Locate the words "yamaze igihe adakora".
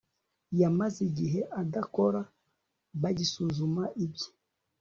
0.61-2.21